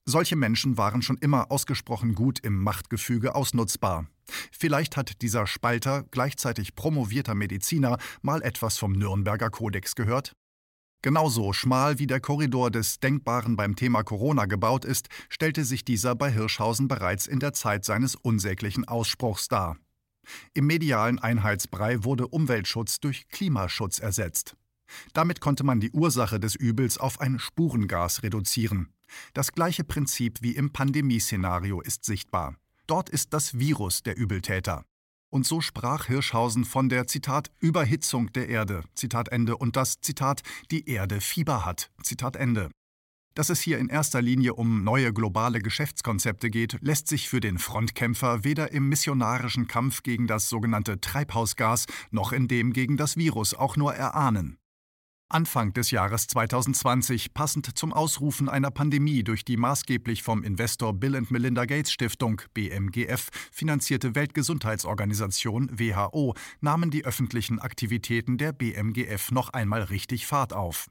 Solche 0.04 0.36
Menschen 0.36 0.76
waren 0.76 1.02
schon 1.02 1.16
immer 1.18 1.50
ausgesprochen 1.50 2.14
gut 2.14 2.40
im 2.40 2.60
Machtgefüge 2.60 3.34
ausnutzbar. 3.34 4.06
Vielleicht 4.50 4.96
hat 4.96 5.22
dieser 5.22 5.46
Spalter, 5.46 6.04
gleichzeitig 6.10 6.74
promovierter 6.74 7.34
Mediziner, 7.34 7.98
mal 8.20 8.42
etwas 8.42 8.78
vom 8.78 8.92
Nürnberger 8.92 9.50
Kodex 9.50 9.94
gehört? 9.94 10.32
Genauso 11.02 11.52
schmal 11.52 11.98
wie 11.98 12.06
der 12.06 12.20
Korridor 12.20 12.70
des 12.70 13.00
Denkbaren 13.00 13.56
beim 13.56 13.74
Thema 13.74 14.04
Corona 14.04 14.46
gebaut 14.46 14.84
ist, 14.84 15.08
stellte 15.28 15.64
sich 15.64 15.84
dieser 15.84 16.14
bei 16.14 16.30
Hirschhausen 16.30 16.86
bereits 16.86 17.26
in 17.26 17.40
der 17.40 17.52
Zeit 17.52 17.84
seines 17.84 18.14
unsäglichen 18.14 18.86
Ausspruchs 18.86 19.48
dar. 19.48 19.76
Im 20.54 20.68
medialen 20.68 21.18
Einheitsbrei 21.18 22.04
wurde 22.04 22.28
Umweltschutz 22.28 23.00
durch 23.00 23.28
Klimaschutz 23.28 23.98
ersetzt. 23.98 24.56
Damit 25.12 25.40
konnte 25.40 25.64
man 25.64 25.80
die 25.80 25.90
Ursache 25.90 26.38
des 26.38 26.54
Übels 26.54 26.98
auf 26.98 27.20
ein 27.20 27.40
Spurengas 27.40 28.22
reduzieren. 28.22 28.92
Das 29.34 29.52
gleiche 29.52 29.82
Prinzip 29.82 30.40
wie 30.40 30.52
im 30.52 30.72
Pandemieszenario 30.72 31.80
ist 31.80 32.04
sichtbar. 32.04 32.54
Dort 32.86 33.10
ist 33.10 33.32
das 33.34 33.58
Virus 33.58 34.02
der 34.02 34.16
Übeltäter. 34.16 34.84
Und 35.32 35.46
so 35.46 35.62
sprach 35.62 36.08
Hirschhausen 36.08 36.66
von 36.66 36.90
der 36.90 37.06
Zitat 37.06 37.50
Überhitzung 37.58 38.30
der 38.34 38.50
Erde, 38.50 38.84
Zitat 38.94 39.30
Ende, 39.30 39.56
und 39.56 39.76
das 39.76 40.02
Zitat 40.02 40.42
die 40.70 40.86
Erde 40.90 41.22
Fieber 41.22 41.64
hat, 41.64 41.90
Zitat 42.02 42.36
Ende. 42.36 42.70
Dass 43.34 43.48
es 43.48 43.62
hier 43.62 43.78
in 43.78 43.88
erster 43.88 44.20
Linie 44.20 44.52
um 44.52 44.84
neue 44.84 45.10
globale 45.14 45.60
Geschäftskonzepte 45.60 46.50
geht, 46.50 46.76
lässt 46.82 47.08
sich 47.08 47.30
für 47.30 47.40
den 47.40 47.56
Frontkämpfer 47.56 48.44
weder 48.44 48.72
im 48.72 48.90
missionarischen 48.90 49.68
Kampf 49.68 50.02
gegen 50.02 50.26
das 50.26 50.50
sogenannte 50.50 51.00
Treibhausgas 51.00 51.86
noch 52.10 52.32
in 52.32 52.46
dem 52.46 52.74
gegen 52.74 52.98
das 52.98 53.16
Virus 53.16 53.54
auch 53.54 53.78
nur 53.78 53.94
erahnen. 53.94 54.58
Anfang 55.32 55.72
des 55.72 55.90
Jahres 55.90 56.26
2020, 56.26 57.34
passend 57.34 57.78
zum 57.78 57.92
Ausrufen 57.92 58.48
einer 58.48 58.70
Pandemie 58.70 59.24
durch 59.24 59.44
die 59.44 59.56
maßgeblich 59.56 60.22
vom 60.22 60.42
Investor 60.42 60.92
Bill 60.92 61.16
and 61.16 61.30
Melinda 61.30 61.64
Gates 61.64 61.92
Stiftung 61.92 62.42
BMGF 62.54 63.28
finanzierte 63.50 64.14
Weltgesundheitsorganisation 64.14 65.70
WHO, 65.78 66.34
nahmen 66.60 66.90
die 66.90 67.04
öffentlichen 67.04 67.58
Aktivitäten 67.58 68.38
der 68.38 68.52
BMGF 68.52 69.30
noch 69.30 69.50
einmal 69.50 69.82
richtig 69.82 70.26
Fahrt 70.26 70.52
auf. 70.52 70.88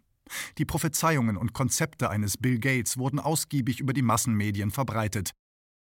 Die 0.58 0.66
Prophezeiungen 0.66 1.38
und 1.38 1.54
Konzepte 1.54 2.10
eines 2.10 2.38
Bill 2.38 2.60
Gates 2.60 2.98
wurden 2.98 3.20
ausgiebig 3.20 3.80
über 3.80 3.94
die 3.94 4.02
Massenmedien 4.02 4.72
verbreitet. 4.72 5.32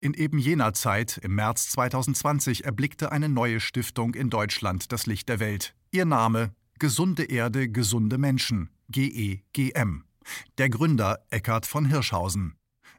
In 0.00 0.15
eben 0.15 0.38
jener 0.38 0.73
Zeit, 0.73 1.19
im 1.23 1.35
März 1.35 1.71
2020, 1.71 2.65
erblickte 2.65 3.12
eine 3.12 3.29
neue 3.29 3.61
Stiftung 3.61 4.15
in 4.15 4.31
Deutschland 4.31 4.93
das 4.93 5.07
Licht 5.07 5.29
der 5.29 5.41
Welt. 5.41 5.75
Ihr 5.91 6.05
Name 6.05 6.53
Gesunde 6.78 7.25
Erde, 7.25 7.71
gesunde 7.71 8.18
Menschen, 8.18 8.68
GEGM. 8.90 10.04
Der 10.59 10.68
Gründer 10.68 11.25
Eckhard 11.30 11.64
von 11.64 11.87
Hirschhausen. 11.87 12.54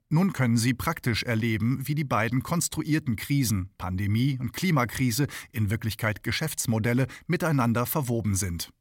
Nun 0.09 0.33
können 0.33 0.57
Sie 0.57 0.73
praktisch 0.73 1.21
erleben, 1.23 1.87
wie 1.87 1.93
die 1.93 2.03
beiden 2.03 2.41
konstruierten 2.41 3.17
Krisen, 3.17 3.69
Pandemie 3.77 4.37
und 4.39 4.53
Klimakrise, 4.53 5.27
in 5.51 5.69
Wirklichkeit 5.69 6.23
Geschäftsmodelle, 6.23 7.05
miteinander 7.27 7.85
verwoben 7.85 8.35
sind. 8.35 8.71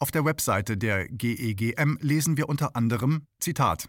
Auf 0.00 0.10
der 0.10 0.24
Webseite 0.24 0.76
der 0.76 1.06
GEGM 1.08 1.98
lesen 2.00 2.36
wir 2.36 2.48
unter 2.48 2.74
anderem 2.74 3.26
Zitat 3.38 3.88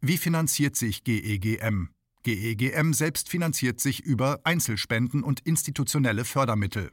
Wie 0.00 0.16
finanziert 0.16 0.76
sich 0.76 1.02
GEGM? 1.02 1.88
GEGM 2.22 2.92
selbst 2.92 3.28
finanziert 3.28 3.80
sich 3.80 4.04
über 4.04 4.40
Einzelspenden 4.44 5.24
und 5.24 5.40
institutionelle 5.40 6.24
Fördermittel. 6.24 6.92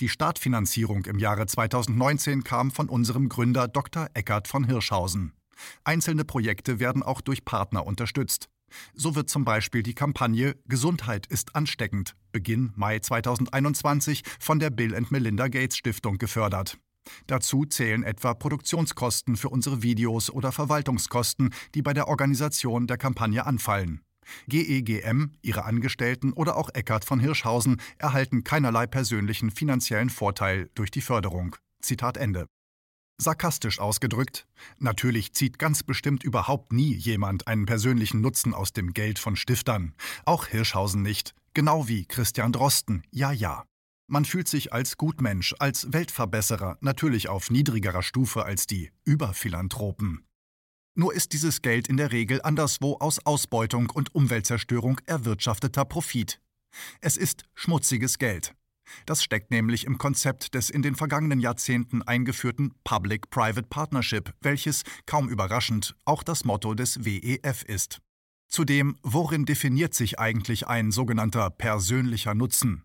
Die 0.00 0.08
Startfinanzierung 0.08 1.04
im 1.06 1.18
Jahre 1.18 1.46
2019 1.46 2.44
kam 2.44 2.70
von 2.70 2.88
unserem 2.88 3.28
Gründer 3.28 3.68
Dr. 3.68 4.08
Eckert 4.14 4.48
von 4.48 4.64
Hirschhausen. 4.64 5.32
Einzelne 5.84 6.24
Projekte 6.24 6.80
werden 6.80 7.02
auch 7.02 7.20
durch 7.20 7.44
Partner 7.44 7.86
unterstützt. 7.86 8.48
So 8.94 9.14
wird 9.14 9.28
zum 9.28 9.44
Beispiel 9.44 9.82
die 9.82 9.94
Kampagne 9.94 10.56
Gesundheit 10.66 11.26
ist 11.26 11.54
ansteckend, 11.54 12.14
Beginn 12.32 12.72
Mai 12.74 12.98
2021, 12.98 14.22
von 14.40 14.58
der 14.58 14.70
Bill 14.70 14.94
and 14.94 15.10
Melinda 15.10 15.48
Gates 15.48 15.76
Stiftung 15.76 16.18
gefördert. 16.18 16.78
Dazu 17.26 17.64
zählen 17.64 18.02
etwa 18.02 18.34
Produktionskosten 18.34 19.36
für 19.36 19.48
unsere 19.48 19.82
Videos 19.82 20.30
oder 20.30 20.52
Verwaltungskosten, 20.52 21.52
die 21.74 21.82
bei 21.82 21.92
der 21.92 22.08
Organisation 22.08 22.86
der 22.86 22.96
Kampagne 22.96 23.44
anfallen. 23.44 24.00
GEGM, 24.48 25.32
ihre 25.42 25.64
Angestellten 25.64 26.32
oder 26.32 26.56
auch 26.56 26.70
Eckart 26.70 27.04
von 27.04 27.20
Hirschhausen 27.20 27.80
erhalten 27.98 28.44
keinerlei 28.44 28.86
persönlichen 28.86 29.50
finanziellen 29.50 30.10
Vorteil 30.10 30.70
durch 30.74 30.90
die 30.90 31.00
Förderung. 31.00 31.56
Zitat 31.80 32.16
Ende. 32.16 32.46
Sarkastisch 33.18 33.78
ausgedrückt, 33.78 34.46
natürlich 34.78 35.32
zieht 35.32 35.58
ganz 35.58 35.82
bestimmt 35.82 36.24
überhaupt 36.24 36.72
nie 36.72 36.94
jemand 36.94 37.46
einen 37.46 37.66
persönlichen 37.66 38.20
Nutzen 38.20 38.52
aus 38.52 38.72
dem 38.72 38.94
Geld 38.94 39.18
von 39.18 39.36
Stiftern. 39.36 39.94
Auch 40.24 40.46
Hirschhausen 40.46 41.02
nicht, 41.02 41.34
genau 41.54 41.86
wie 41.86 42.04
Christian 42.04 42.52
Drosten, 42.52 43.04
ja, 43.12 43.30
ja. 43.30 43.64
Man 44.08 44.24
fühlt 44.24 44.48
sich 44.48 44.72
als 44.72 44.96
Gutmensch, 44.96 45.54
als 45.58 45.92
Weltverbesserer 45.92 46.78
natürlich 46.80 47.28
auf 47.28 47.50
niedrigerer 47.50 48.02
Stufe 48.02 48.44
als 48.44 48.66
die 48.66 48.90
Überphilanthropen. 49.04 50.24
Nur 50.94 51.14
ist 51.14 51.32
dieses 51.32 51.62
Geld 51.62 51.88
in 51.88 51.96
der 51.96 52.12
Regel 52.12 52.42
anderswo 52.42 52.96
aus 53.00 53.24
Ausbeutung 53.24 53.88
und 53.88 54.14
Umweltzerstörung 54.14 55.00
erwirtschafteter 55.06 55.86
Profit. 55.86 56.38
Es 57.00 57.16
ist 57.16 57.44
schmutziges 57.54 58.18
Geld. 58.18 58.54
Das 59.06 59.22
steckt 59.22 59.50
nämlich 59.50 59.84
im 59.84 59.96
Konzept 59.96 60.54
des 60.54 60.68
in 60.68 60.82
den 60.82 60.94
vergangenen 60.94 61.40
Jahrzehnten 61.40 62.02
eingeführten 62.02 62.74
Public-Private 62.84 63.68
Partnership, 63.68 64.34
welches, 64.42 64.82
kaum 65.06 65.30
überraschend, 65.30 65.94
auch 66.04 66.22
das 66.22 66.44
Motto 66.44 66.74
des 66.74 67.02
WEF 67.04 67.62
ist. 67.62 68.02
Zudem, 68.48 68.96
worin 69.02 69.46
definiert 69.46 69.94
sich 69.94 70.18
eigentlich 70.18 70.68
ein 70.68 70.90
sogenannter 70.90 71.48
persönlicher 71.48 72.34
Nutzen? 72.34 72.82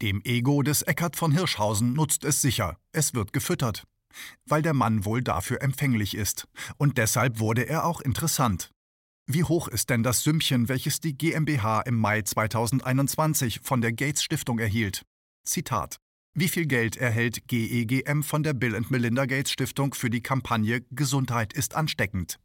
Dem 0.00 0.22
Ego 0.24 0.62
des 0.62 0.80
Eckart 0.82 1.16
von 1.16 1.32
Hirschhausen 1.32 1.92
nutzt 1.92 2.24
es 2.24 2.40
sicher, 2.40 2.78
es 2.92 3.12
wird 3.12 3.34
gefüttert 3.34 3.84
weil 4.44 4.62
der 4.62 4.74
Mann 4.74 5.04
wohl 5.04 5.22
dafür 5.22 5.62
empfänglich 5.62 6.16
ist, 6.16 6.48
und 6.76 6.98
deshalb 6.98 7.38
wurde 7.38 7.68
er 7.68 7.84
auch 7.84 8.00
interessant. 8.00 8.70
Wie 9.26 9.44
hoch 9.44 9.68
ist 9.68 9.90
denn 9.90 10.02
das 10.02 10.22
Sümmchen, 10.22 10.68
welches 10.68 11.00
die 11.00 11.16
GmbH 11.16 11.82
im 11.82 11.96
Mai 11.96 12.22
2021 12.22 13.60
von 13.62 13.80
der 13.80 13.92
Gates 13.92 14.22
Stiftung 14.22 14.58
erhielt? 14.58 15.02
Zitat 15.44 15.98
wie 16.34 16.48
viel 16.48 16.64
Geld 16.64 16.96
erhält 16.96 17.46
GEGM 17.46 18.22
von 18.22 18.42
der 18.42 18.54
Bill 18.54 18.80
Melinda 18.88 19.26
Gates 19.26 19.52
Stiftung 19.52 19.92
für 19.92 20.08
die 20.08 20.22
Kampagne 20.22 20.80
Gesundheit 20.90 21.52
ist 21.52 21.74
ansteckend? 21.74 22.38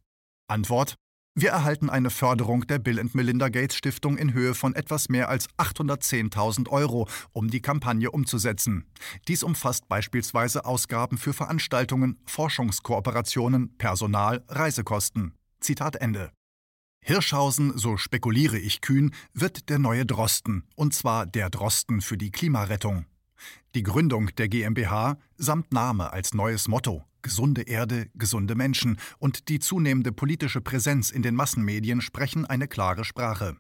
Antwort 0.50 0.96
wir 1.40 1.52
erhalten 1.52 1.92
eine 1.92 2.10
Förderung 2.10 2.66
der 2.66 2.80
Bill 2.80 3.00
Melinda 3.14 3.50
Gates 3.50 3.78
Stiftung 3.78 4.18
in 4.18 4.34
Höhe 4.34 4.56
von 4.56 4.74
etwas 4.74 5.08
mehr 5.08 5.30
als 5.30 5.48
810.000 5.60 6.68
Euro, 6.70 7.08
um 7.32 7.52
die 7.52 7.62
Kampagne 7.62 8.10
umzusetzen. 8.10 8.88
Dies 9.28 9.44
umfasst 9.44 9.88
beispielsweise 9.88 10.66
Ausgaben 10.66 11.20
für 11.20 11.34
Veranstaltungen, 11.34 12.18
Forschungskooperationen, 12.26 13.78
Personal, 13.78 14.44
Reisekosten. 14.48 15.36
Zitat 15.60 15.98
Ende. 15.98 16.32
Hirschhausen, 17.06 17.78
so 17.78 17.98
spekuliere 17.98 18.58
ich 18.58 18.82
kühn, 18.82 19.14
wird 19.36 19.70
der 19.70 19.78
neue 19.78 20.08
Drosten, 20.08 20.64
und 20.76 20.96
zwar 20.96 21.28
der 21.28 21.52
Drosten 21.52 22.02
für 22.02 22.18
die 22.18 22.32
Klimarettung. 22.32 23.06
Die 23.76 23.84
Gründung 23.84 24.34
der 24.36 24.48
GmbH 24.48 25.18
samt 25.38 25.72
Name 25.72 26.12
als 26.12 26.34
neues 26.34 26.68
Motto 26.68 27.04
gesunde 27.28 27.64
Erde, 27.64 28.08
gesunde 28.16 28.56
Menschen 28.56 28.98
und 29.20 29.50
die 29.50 29.60
zunehmende 29.60 30.14
politische 30.14 30.62
Präsenz 30.62 31.12
in 31.12 31.24
den 31.24 31.36
Massenmedien 31.36 32.00
sprechen 32.00 32.46
eine 32.46 32.70
klare 32.70 33.04
Sprache. 33.04 33.58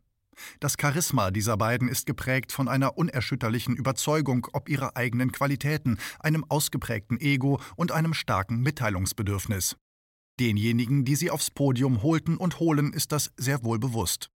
Das 0.61 0.75
Charisma 0.79 1.31
dieser 1.31 1.57
beiden 1.57 1.89
ist 1.89 2.05
geprägt 2.05 2.53
von 2.53 2.69
einer 2.69 2.97
unerschütterlichen 2.97 3.75
Überzeugung 3.75 4.47
ob 4.53 4.69
ihrer 4.69 4.95
eigenen 4.95 5.33
Qualitäten, 5.33 5.97
einem 6.19 6.45
ausgeprägten 6.47 7.19
Ego 7.19 7.59
und 7.75 7.91
einem 7.91 8.13
starken 8.13 8.61
Mitteilungsbedürfnis. 8.61 9.75
Denjenigen, 10.39 11.03
die 11.03 11.15
sie 11.15 11.31
aufs 11.31 11.51
Podium 11.51 12.03
holten 12.03 12.37
und 12.37 12.59
holen, 12.61 12.93
ist 12.93 13.11
das 13.11 13.31
sehr 13.35 13.65
wohl 13.65 13.79
bewusst. 13.79 14.29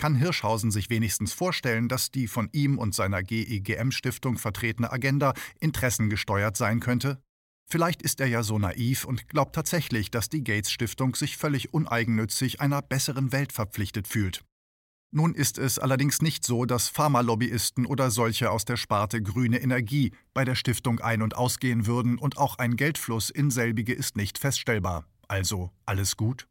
Kann 0.00 0.14
Hirschhausen 0.14 0.70
sich 0.70 0.88
wenigstens 0.88 1.34
vorstellen, 1.34 1.86
dass 1.86 2.10
die 2.10 2.26
von 2.26 2.48
ihm 2.52 2.78
und 2.78 2.94
seiner 2.94 3.22
GEGM-Stiftung 3.22 4.38
vertretene 4.38 4.90
Agenda 4.90 5.34
interessengesteuert 5.60 6.56
sein 6.56 6.80
könnte? 6.80 7.22
Vielleicht 7.70 8.00
ist 8.00 8.18
er 8.18 8.26
ja 8.26 8.42
so 8.42 8.58
naiv 8.58 9.04
und 9.04 9.28
glaubt 9.28 9.54
tatsächlich, 9.54 10.10
dass 10.10 10.30
die 10.30 10.42
Gates 10.42 10.72
Stiftung 10.72 11.14
sich 11.16 11.36
völlig 11.36 11.74
uneigennützig 11.74 12.62
einer 12.62 12.80
besseren 12.80 13.30
Welt 13.30 13.52
verpflichtet 13.52 14.08
fühlt. 14.08 14.42
Nun 15.10 15.34
ist 15.34 15.58
es 15.58 15.78
allerdings 15.78 16.22
nicht 16.22 16.46
so, 16.46 16.64
dass 16.64 16.88
Pharmalobbyisten 16.88 17.84
oder 17.84 18.10
solche 18.10 18.50
aus 18.50 18.64
der 18.64 18.78
Sparte 18.78 19.20
grüne 19.20 19.60
Energie 19.60 20.12
bei 20.32 20.46
der 20.46 20.54
Stiftung 20.54 21.00
ein- 21.00 21.20
und 21.20 21.36
ausgehen 21.36 21.84
würden 21.84 22.16
und 22.16 22.38
auch 22.38 22.56
ein 22.56 22.76
Geldfluss 22.76 23.28
in 23.28 23.50
selbige 23.50 23.92
ist 23.92 24.16
nicht 24.16 24.38
feststellbar. 24.38 25.04
Also 25.28 25.72
alles 25.84 26.16
gut? 26.16 26.49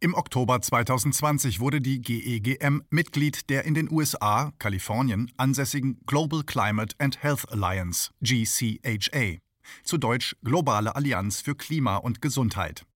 Im 0.00 0.14
Oktober 0.14 0.60
2020 0.60 1.58
wurde 1.58 1.80
die 1.80 2.00
GEGM 2.00 2.82
Mitglied 2.88 3.50
der 3.50 3.64
in 3.64 3.74
den 3.74 3.90
USA, 3.90 4.52
Kalifornien, 4.60 5.32
ansässigen 5.36 5.98
Global 6.06 6.44
Climate 6.44 6.94
and 7.00 7.20
Health 7.20 7.50
Alliance, 7.50 8.12
GCHA 8.20 9.38
zu 9.82 9.98
Deutsch 9.98 10.36
Globale 10.44 10.94
Allianz 10.94 11.40
für 11.40 11.56
Klima 11.56 11.96
und 11.96 12.22
Gesundheit. 12.22 12.86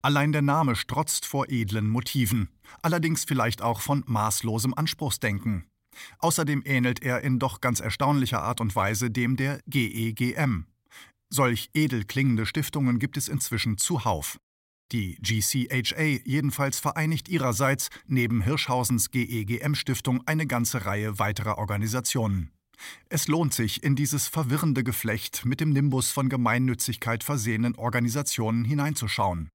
Allein 0.00 0.32
der 0.32 0.40
Name 0.40 0.76
strotzt 0.76 1.26
vor 1.26 1.50
edlen 1.50 1.90
Motiven, 1.90 2.48
allerdings 2.80 3.24
vielleicht 3.24 3.60
auch 3.60 3.82
von 3.82 4.02
maßlosem 4.06 4.72
Anspruchsdenken. 4.72 5.66
Außerdem 6.20 6.62
ähnelt 6.64 7.02
er 7.02 7.20
in 7.20 7.38
doch 7.38 7.60
ganz 7.60 7.80
erstaunlicher 7.80 8.42
Art 8.42 8.62
und 8.62 8.74
Weise 8.74 9.10
dem 9.10 9.36
der 9.36 9.60
GEGM. 9.66 10.64
Solch 11.28 11.68
edel 11.74 12.04
klingende 12.04 12.46
Stiftungen 12.46 12.98
gibt 12.98 13.18
es 13.18 13.28
inzwischen 13.28 13.76
zuhauf. 13.76 14.38
Die 14.92 15.16
GCHA 15.22 16.20
jedenfalls 16.24 16.80
vereinigt 16.80 17.28
ihrerseits 17.28 17.90
neben 18.06 18.42
Hirschhausens 18.42 19.10
GEGM 19.10 19.74
Stiftung 19.74 20.22
eine 20.26 20.46
ganze 20.46 20.84
Reihe 20.84 21.18
weiterer 21.18 21.58
Organisationen. 21.58 22.50
Es 23.08 23.28
lohnt 23.28 23.54
sich, 23.54 23.82
in 23.84 23.94
dieses 23.94 24.26
verwirrende 24.26 24.82
Geflecht 24.82 25.44
mit 25.44 25.60
dem 25.60 25.70
Nimbus 25.70 26.10
von 26.10 26.28
Gemeinnützigkeit 26.28 27.22
versehenen 27.22 27.76
Organisationen 27.76 28.64
hineinzuschauen. 28.64 29.50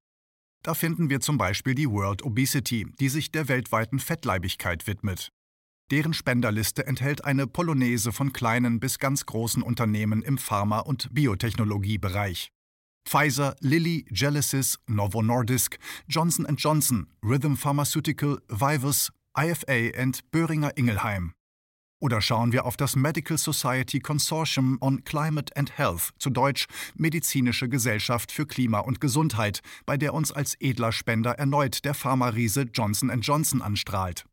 Da 0.62 0.74
finden 0.74 1.10
wir 1.10 1.20
zum 1.20 1.36
Beispiel 1.36 1.74
die 1.74 1.90
World 1.90 2.22
Obesity, 2.24 2.86
die 2.98 3.08
sich 3.08 3.30
der 3.30 3.48
weltweiten 3.48 3.98
Fettleibigkeit 3.98 4.86
widmet. 4.86 5.30
Deren 5.90 6.14
Spenderliste 6.14 6.86
enthält 6.86 7.24
eine 7.24 7.46
Polonaise 7.46 8.10
von 8.10 8.32
kleinen 8.32 8.80
bis 8.80 8.98
ganz 8.98 9.26
großen 9.26 9.62
Unternehmen 9.62 10.22
im 10.22 10.38
Pharma- 10.38 10.80
und 10.80 11.12
Biotechnologiebereich. 11.14 12.50
Pfizer, 13.06 13.54
Lilly, 13.60 14.04
Genesis, 14.10 14.78
Novo 14.86 15.22
Nordisk, 15.22 15.78
Johnson 16.08 16.46
Johnson, 16.58 17.06
Rhythm 17.22 17.54
Pharmaceutical, 17.54 18.40
Vivus, 18.48 19.10
IFA 19.38 20.02
und 20.02 20.30
Böhringer 20.30 20.76
Ingelheim. 20.76 21.32
Oder 21.98 22.20
schauen 22.20 22.52
wir 22.52 22.66
auf 22.66 22.76
das 22.76 22.94
Medical 22.94 23.38
Society 23.38 24.00
Consortium 24.00 24.76
on 24.80 25.02
Climate 25.04 25.56
and 25.56 25.78
Health, 25.78 26.10
zu 26.18 26.28
Deutsch 26.28 26.66
Medizinische 26.94 27.68
Gesellschaft 27.68 28.32
für 28.32 28.46
Klima 28.46 28.80
und 28.80 29.00
Gesundheit, 29.00 29.60
bei 29.86 29.96
der 29.96 30.12
uns 30.12 30.30
als 30.30 30.54
edler 30.60 30.92
Spender 30.92 31.32
erneut 31.32 31.84
der 31.84 31.94
Pharmariese 31.94 32.66
Johnson 32.72 33.10
Johnson 33.22 33.62
anstrahlt. 33.62 34.26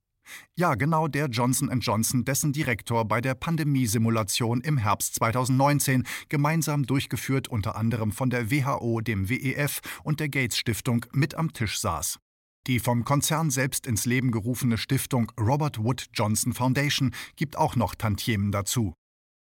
Ja, 0.56 0.76
genau 0.76 1.08
der 1.08 1.28
Johnson 1.28 1.70
Johnson, 1.80 2.26
dessen 2.26 2.54
Direktor 2.54 3.06
bei 3.06 3.22
der 3.22 3.36
Pandemiesimulation 3.36 4.62
im 4.62 4.78
Herbst 4.78 5.16
2019 5.16 6.06
gemeinsam 6.30 6.86
durchgeführt 6.86 7.48
unter 7.48 7.76
anderem 7.76 8.12
von 8.12 8.30
der 8.30 8.52
WHO, 8.52 9.02
dem 9.02 9.30
WEF 9.30 9.82
und 10.04 10.20
der 10.20 10.30
Gates 10.30 10.58
Stiftung 10.58 11.06
mit 11.12 11.36
am 11.36 11.54
Tisch 11.54 11.80
saß. 11.80 12.20
Die 12.68 12.80
vom 12.80 13.04
Konzern 13.04 13.50
selbst 13.50 13.86
ins 13.88 14.06
Leben 14.06 14.32
gerufene 14.32 14.78
Stiftung 14.78 15.32
Robert 15.40 15.80
Wood 15.80 16.08
Johnson 16.14 16.54
Foundation 16.54 17.14
gibt 17.36 17.58
auch 17.58 17.76
noch 17.76 17.96
Tantiemen 17.96 18.52
dazu. 18.52 18.94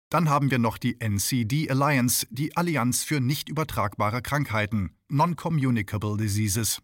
Dann 0.09 0.29
haben 0.29 0.49
wir 0.49 0.59
noch 0.59 0.77
die 0.77 0.99
NCD 0.99 1.69
Alliance, 1.69 2.27
die 2.29 2.55
Allianz 2.55 3.03
für 3.03 3.19
nicht 3.19 3.49
übertragbare 3.49 4.21
Krankheiten, 4.21 4.95
Non-Communicable 5.09 6.17
Diseases, 6.17 6.81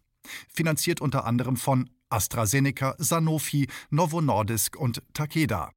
finanziert 0.48 1.00
unter 1.00 1.24
anderem 1.24 1.56
von 1.56 1.88
AstraZeneca, 2.12 2.94
Sanofi, 2.98 3.66
Novo 3.90 4.20
Nordisk 4.20 4.76
und 4.76 5.02
Takeda. 5.14 5.72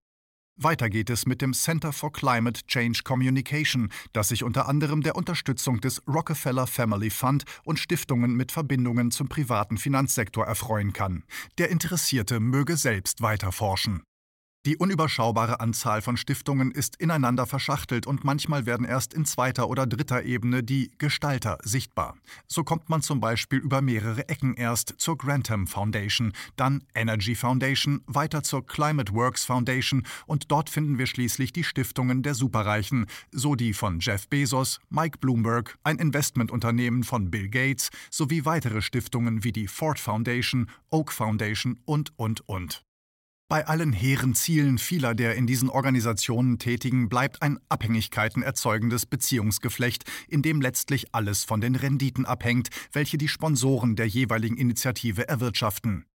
Weiter 0.57 0.89
geht 0.89 1.09
es 1.09 1.25
mit 1.25 1.41
dem 1.41 1.53
Center 1.53 1.91
for 1.91 2.13
Climate 2.13 2.61
Change 2.65 3.01
Communication, 3.03 3.89
das 4.13 4.29
sich 4.29 4.41
unter 4.41 4.69
anderem 4.69 5.01
der 5.01 5.17
Unterstützung 5.17 5.81
des 5.81 6.01
Rockefeller 6.07 6.65
Family 6.65 7.09
Fund 7.09 7.43
und 7.65 7.77
Stiftungen 7.77 8.35
mit 8.35 8.53
Verbindungen 8.53 9.11
zum 9.11 9.27
privaten 9.27 9.77
Finanzsektor 9.77 10.45
erfreuen 10.45 10.93
kann. 10.93 11.23
Der 11.57 11.69
Interessierte 11.69 12.39
möge 12.39 12.77
selbst 12.77 13.21
weiter 13.21 13.51
forschen. 13.51 14.03
Die 14.65 14.77
unüberschaubare 14.77 15.59
Anzahl 15.59 16.01
von 16.01 16.17
Stiftungen 16.17 16.71
ist 16.71 16.95
ineinander 16.95 17.45
verschachtelt 17.45 18.07
und 18.07 18.23
manchmal 18.23 18.65
werden 18.65 18.83
erst 18.83 19.13
in 19.13 19.23
zweiter 19.23 19.69
oder 19.69 19.85
dritter 19.85 20.23
Ebene 20.23 20.63
die 20.63 20.89
Gestalter 20.97 21.59
sichtbar. 21.61 22.17
So 22.47 22.63
kommt 22.63 22.89
man 22.89 23.03
zum 23.03 23.19
Beispiel 23.19 23.59
über 23.59 23.83
mehrere 23.83 24.27
Ecken 24.27 24.55
erst 24.55 24.95
zur 24.97 25.19
Grantham 25.19 25.67
Foundation, 25.67 26.33
dann 26.55 26.83
Energy 26.95 27.35
Foundation, 27.35 28.01
weiter 28.07 28.41
zur 28.41 28.65
Climate 28.65 29.13
Works 29.13 29.45
Foundation 29.45 30.01
und 30.25 30.49
dort 30.49 30.71
finden 30.71 30.97
wir 30.97 31.05
schließlich 31.05 31.53
die 31.53 31.63
Stiftungen 31.63 32.23
der 32.23 32.33
Superreichen, 32.33 33.05
so 33.31 33.53
die 33.53 33.73
von 33.73 33.99
Jeff 33.99 34.27
Bezos, 34.29 34.79
Mike 34.89 35.19
Bloomberg, 35.19 35.77
ein 35.83 35.99
Investmentunternehmen 35.99 37.03
von 37.03 37.29
Bill 37.29 37.49
Gates 37.49 37.91
sowie 38.09 38.45
weitere 38.45 38.81
Stiftungen 38.81 39.43
wie 39.43 39.51
die 39.51 39.67
Ford 39.67 39.99
Foundation, 39.99 40.71
Oak 40.89 41.11
Foundation 41.11 41.77
und, 41.85 42.17
und, 42.17 42.49
und. 42.49 42.83
Bei 43.47 43.67
allen 43.67 43.93
hehren 43.93 44.33
Zielen 44.33 44.79
vieler 44.79 45.13
der 45.13 45.35
in 45.35 45.45
diesen 45.45 45.69
Organisationen 45.69 46.57
Tätigen 46.57 47.09
bleibt 47.09 47.43
ein 47.43 47.59
Abhängigkeiten 47.69 48.41
erzeugendes 48.41 49.05
Beziehungsgeflecht, 49.05 50.03
in 50.27 50.41
dem 50.41 50.61
letztlich 50.61 51.13
alles 51.13 51.43
von 51.43 51.61
den 51.61 51.75
Renditen 51.75 52.25
abhängt, 52.25 52.69
welche 52.91 53.19
die 53.19 53.27
Sponsoren 53.27 53.95
der 53.95 54.07
jeweiligen 54.07 54.57
Initiative 54.57 55.27
erwirtschaften. 55.27 56.05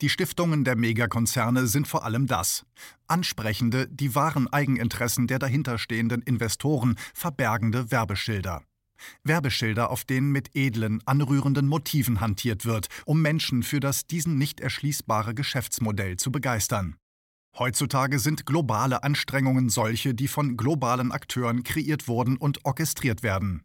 Die 0.00 0.08
Stiftungen 0.08 0.64
der 0.64 0.74
Megakonzerne 0.74 1.68
sind 1.68 1.86
vor 1.86 2.04
allem 2.04 2.26
das 2.26 2.66
ansprechende, 3.06 3.86
die 3.88 4.16
wahren 4.16 4.48
Eigeninteressen 4.48 5.28
der 5.28 5.38
dahinterstehenden 5.38 6.22
Investoren 6.22 6.96
verbergende 7.14 7.92
Werbeschilder. 7.92 8.64
Werbeschilder, 9.22 9.90
auf 9.90 10.04
denen 10.04 10.32
mit 10.32 10.54
edlen, 10.54 11.02
anrührenden 11.06 11.66
Motiven 11.66 12.20
hantiert 12.20 12.64
wird, 12.64 12.88
um 13.06 13.22
Menschen 13.22 13.62
für 13.62 13.80
das 13.80 14.06
diesen 14.06 14.38
nicht 14.38 14.60
erschließbare 14.60 15.34
Geschäftsmodell 15.34 16.16
zu 16.16 16.30
begeistern. 16.30 16.96
Heutzutage 17.56 18.18
sind 18.18 18.46
globale 18.46 19.04
Anstrengungen 19.04 19.68
solche, 19.68 20.12
die 20.12 20.26
von 20.26 20.56
globalen 20.56 21.12
Akteuren 21.12 21.62
kreiert 21.62 22.08
wurden 22.08 22.36
und 22.36 22.64
orchestriert 22.64 23.22
werden. 23.22 23.62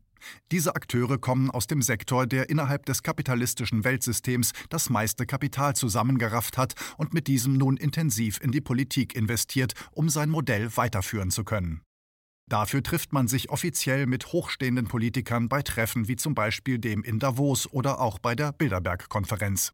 Diese 0.51 0.75
Akteure 0.75 1.17
kommen 1.17 1.50
aus 1.50 1.65
dem 1.65 1.81
Sektor, 1.81 2.27
der 2.27 2.50
innerhalb 2.50 2.86
des 2.86 3.03
kapitalistischen 3.03 3.83
Weltsystems 3.83 4.51
das 4.69 4.89
meiste 4.89 5.25
Kapital 5.25 5.75
zusammengerafft 5.75 6.57
hat 6.57 6.75
und 6.98 7.13
mit 7.13 7.27
diesem 7.27 7.53
nun 7.53 7.77
intensiv 7.77 8.39
in 8.41 8.51
die 8.51 8.62
Politik 8.62 9.15
investiert, 9.15 9.74
um 9.91 10.09
sein 10.09 10.29
Modell 10.29 10.75
weiterführen 10.75 11.31
zu 11.31 11.43
können. 11.43 11.81
Dafür 12.49 12.81
trifft 12.81 13.13
man 13.13 13.27
sich 13.27 13.51
offiziell 13.51 14.07
mit 14.07 14.33
hochstehenden 14.33 14.87
Politikern 14.87 15.49
bei 15.49 15.61
Treffen 15.61 16.07
wie 16.07 16.15
zum 16.15 16.33
Beispiel 16.33 16.79
dem 16.79 17.03
in 17.03 17.19
Davos 17.19 17.71
oder 17.71 18.01
auch 18.01 18.17
bei 18.17 18.33
der 18.33 18.51
Bilderberg-Konferenz. 18.53 19.71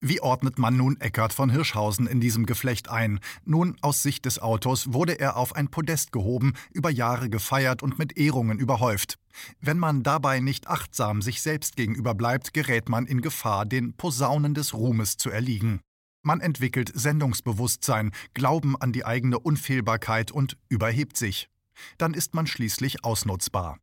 Wie 0.00 0.22
ordnet 0.22 0.58
man 0.58 0.76
nun 0.76 0.98
Eckhard 1.00 1.34
von 1.34 1.50
Hirschhausen 1.50 2.06
in 2.06 2.20
diesem 2.20 2.46
Geflecht 2.46 2.88
ein? 2.88 3.20
Nun, 3.44 3.76
aus 3.82 4.02
Sicht 4.02 4.24
des 4.24 4.38
Autors 4.38 4.92
wurde 4.92 5.18
er 5.18 5.36
auf 5.36 5.54
ein 5.54 5.68
Podest 5.68 6.12
gehoben, 6.12 6.54
über 6.72 6.88
Jahre 6.88 7.28
gefeiert 7.28 7.82
und 7.82 7.98
mit 7.98 8.16
Ehrungen 8.16 8.58
überhäuft. 8.58 9.18
Wenn 9.60 9.78
man 9.78 10.02
dabei 10.02 10.40
nicht 10.40 10.68
achtsam 10.68 11.20
sich 11.20 11.42
selbst 11.42 11.76
gegenüber 11.76 12.14
bleibt, 12.14 12.54
gerät 12.54 12.88
man 12.88 13.06
in 13.06 13.20
Gefahr, 13.20 13.66
den 13.66 13.92
Posaunen 13.94 14.54
des 14.54 14.72
Ruhmes 14.72 15.16
zu 15.18 15.30
erliegen. 15.30 15.80
Man 16.22 16.40
entwickelt 16.40 16.90
Sendungsbewusstsein, 16.94 18.12
Glauben 18.34 18.80
an 18.80 18.92
die 18.92 19.04
eigene 19.04 19.38
Unfehlbarkeit 19.38 20.30
und 20.30 20.56
überhebt 20.68 21.16
sich 21.16 21.48
dann 21.98 22.14
ist 22.14 22.34
man 22.34 22.46
schließlich 22.46 23.04
ausnutzbar. 23.04 23.78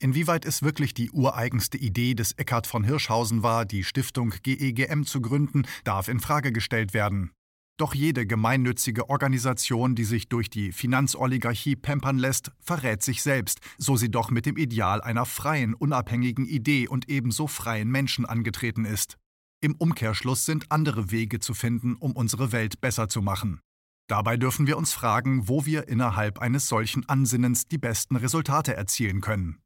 Inwieweit 0.00 0.44
es 0.44 0.62
wirklich 0.62 0.94
die 0.94 1.10
ureigenste 1.10 1.76
Idee 1.76 2.14
des 2.14 2.32
Eckhard 2.32 2.68
von 2.68 2.84
Hirschhausen 2.84 3.42
war, 3.42 3.64
die 3.64 3.82
Stiftung 3.82 4.32
GEGM 4.42 5.02
zu 5.02 5.20
gründen, 5.20 5.66
darf 5.82 6.08
in 6.08 6.20
Frage 6.20 6.52
gestellt 6.52 6.94
werden. 6.94 7.32
Doch 7.78 7.94
jede 7.94 8.26
gemeinnützige 8.26 9.08
Organisation, 9.08 9.94
die 9.94 10.04
sich 10.04 10.28
durch 10.28 10.50
die 10.50 10.72
Finanzoligarchie 10.72 11.76
pampern 11.76 12.18
lässt, 12.18 12.50
verrät 12.60 13.02
sich 13.02 13.22
selbst, 13.22 13.60
so 13.76 13.96
sie 13.96 14.10
doch 14.10 14.30
mit 14.30 14.46
dem 14.46 14.56
Ideal 14.56 15.00
einer 15.00 15.24
freien, 15.24 15.74
unabhängigen 15.74 16.46
Idee 16.46 16.88
und 16.88 17.08
ebenso 17.08 17.46
freien 17.46 17.88
Menschen 17.88 18.26
angetreten 18.26 18.84
ist. 18.84 19.16
Im 19.60 19.74
Umkehrschluss 19.76 20.44
sind 20.44 20.70
andere 20.70 21.10
Wege 21.12 21.40
zu 21.40 21.54
finden, 21.54 21.94
um 21.94 22.12
unsere 22.12 22.50
Welt 22.52 22.80
besser 22.80 23.08
zu 23.08 23.22
machen. 23.22 23.60
Dabei 24.08 24.38
dürfen 24.38 24.66
wir 24.66 24.78
uns 24.78 24.94
fragen, 24.94 25.48
wo 25.48 25.66
wir 25.66 25.86
innerhalb 25.86 26.38
eines 26.38 26.66
solchen 26.66 27.06
Ansinnens 27.10 27.68
die 27.68 27.76
besten 27.76 28.16
Resultate 28.16 28.74
erzielen 28.74 29.20
können. 29.20 29.60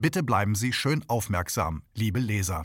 Bitte 0.00 0.24
bleiben 0.24 0.56
Sie 0.56 0.72
schön 0.72 1.04
aufmerksam, 1.06 1.82
liebe 1.94 2.18
Leser. 2.18 2.64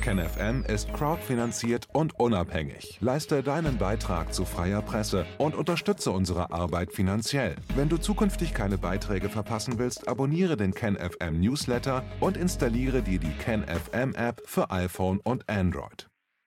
KenFM 0.00 0.64
ist 0.64 0.92
crowdfinanziert 0.92 1.88
und 1.92 2.18
unabhängig. 2.18 2.98
Leiste 3.00 3.44
deinen 3.44 3.78
Beitrag 3.78 4.34
zu 4.34 4.44
freier 4.44 4.82
Presse 4.82 5.26
und 5.38 5.54
unterstütze 5.54 6.10
unsere 6.10 6.50
Arbeit 6.50 6.92
finanziell. 6.92 7.54
Wenn 7.76 7.88
du 7.88 7.98
zukünftig 7.98 8.52
keine 8.52 8.78
Beiträge 8.78 9.28
verpassen 9.28 9.78
willst, 9.78 10.08
abonniere 10.08 10.56
den 10.56 10.74
KenFM 10.74 11.38
Newsletter 11.38 12.04
und 12.18 12.36
installiere 12.36 13.00
dir 13.00 13.20
die 13.20 13.30
KenFM 13.30 14.16
App 14.16 14.42
für 14.44 14.72
iPhone 14.72 15.20
und 15.20 15.48
Android. 15.48 16.11